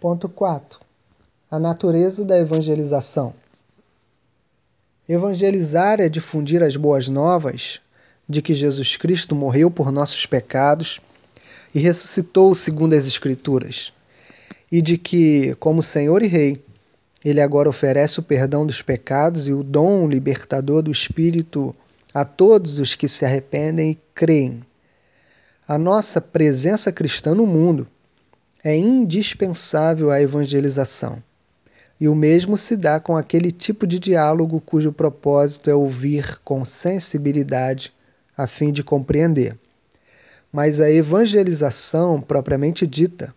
Ponto 0.00 0.30
4. 0.30 0.80
A 1.50 1.58
natureza 1.58 2.24
da 2.24 2.38
evangelização. 2.38 3.34
Evangelizar 5.06 6.00
é 6.00 6.08
difundir 6.08 6.62
as 6.62 6.74
boas 6.74 7.06
novas 7.06 7.82
de 8.26 8.40
que 8.40 8.54
Jesus 8.54 8.96
Cristo 8.96 9.34
morreu 9.34 9.70
por 9.70 9.92
nossos 9.92 10.24
pecados 10.24 11.02
e 11.74 11.78
ressuscitou 11.78 12.54
segundo 12.54 12.94
as 12.94 13.06
Escrituras, 13.06 13.92
e 14.72 14.80
de 14.80 14.96
que, 14.96 15.54
como 15.56 15.82
Senhor 15.82 16.22
e 16.22 16.28
Rei, 16.28 16.64
ele 17.22 17.42
agora 17.42 17.68
oferece 17.68 18.20
o 18.20 18.22
perdão 18.22 18.64
dos 18.64 18.80
pecados 18.80 19.48
e 19.48 19.52
o 19.52 19.62
dom 19.62 20.08
libertador 20.08 20.80
do 20.80 20.90
Espírito 20.90 21.76
a 22.14 22.24
todos 22.24 22.78
os 22.78 22.94
que 22.94 23.06
se 23.06 23.26
arrependem 23.26 23.90
e 23.90 23.98
creem. 24.14 24.62
A 25.68 25.76
nossa 25.76 26.22
presença 26.22 26.90
cristã 26.90 27.34
no 27.34 27.46
mundo 27.46 27.86
é 28.62 28.76
indispensável 28.76 30.10
à 30.10 30.20
evangelização. 30.20 31.22
E 32.00 32.08
o 32.08 32.14
mesmo 32.14 32.56
se 32.56 32.76
dá 32.76 32.98
com 32.98 33.16
aquele 33.16 33.50
tipo 33.50 33.86
de 33.86 33.98
diálogo 33.98 34.60
cujo 34.60 34.92
propósito 34.92 35.68
é 35.68 35.74
ouvir 35.74 36.38
com 36.44 36.64
sensibilidade 36.64 37.92
a 38.36 38.46
fim 38.46 38.72
de 38.72 38.82
compreender. 38.82 39.58
Mas 40.52 40.80
a 40.80 40.90
evangelização 40.90 42.20
propriamente 42.20 42.86
dita 42.86 43.34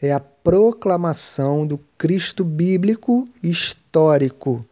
é 0.00 0.12
a 0.12 0.20
proclamação 0.20 1.66
do 1.66 1.78
Cristo 1.98 2.44
bíblico 2.44 3.28
histórico 3.42 4.64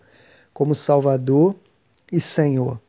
como 0.52 0.74
Salvador 0.74 1.56
e 2.12 2.20
Senhor, 2.20 2.80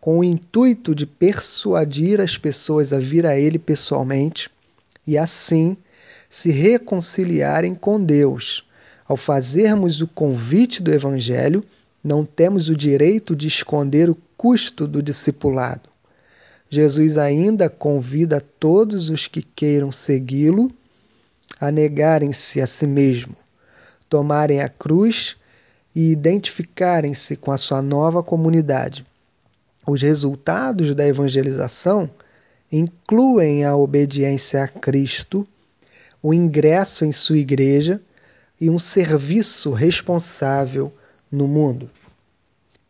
com 0.00 0.18
o 0.18 0.24
intuito 0.24 0.94
de 0.94 1.06
persuadir 1.06 2.20
as 2.20 2.36
pessoas 2.36 2.92
a 2.92 2.98
vir 2.98 3.24
a 3.24 3.38
Ele 3.38 3.58
pessoalmente 3.58 4.50
e 5.06 5.16
assim 5.16 5.76
se 6.32 6.50
reconciliarem 6.50 7.74
com 7.74 8.02
Deus. 8.02 8.66
Ao 9.06 9.18
fazermos 9.18 10.00
o 10.00 10.08
convite 10.08 10.82
do 10.82 10.90
Evangelho, 10.90 11.62
não 12.02 12.24
temos 12.24 12.70
o 12.70 12.74
direito 12.74 13.36
de 13.36 13.46
esconder 13.46 14.08
o 14.08 14.16
custo 14.34 14.88
do 14.88 15.02
discipulado. 15.02 15.90
Jesus 16.70 17.18
ainda 17.18 17.68
convida 17.68 18.40
todos 18.40 19.10
os 19.10 19.26
que 19.26 19.42
queiram 19.42 19.92
segui-lo 19.92 20.72
a 21.60 21.70
negarem-se 21.70 22.62
a 22.62 22.66
si 22.66 22.86
mesmo, 22.86 23.36
tomarem 24.08 24.62
a 24.62 24.70
cruz 24.70 25.36
e 25.94 26.10
identificarem-se 26.12 27.36
com 27.36 27.52
a 27.52 27.58
sua 27.58 27.82
nova 27.82 28.22
comunidade. 28.22 29.04
Os 29.86 30.00
resultados 30.00 30.94
da 30.94 31.06
evangelização 31.06 32.08
incluem 32.72 33.66
a 33.66 33.76
obediência 33.76 34.64
a 34.64 34.68
Cristo 34.68 35.46
o 36.22 36.32
ingresso 36.32 37.04
em 37.04 37.12
sua 37.12 37.38
igreja 37.38 38.00
e 38.60 38.70
um 38.70 38.78
serviço 38.78 39.72
responsável 39.72 40.94
no 41.30 41.48
mundo. 41.48 41.90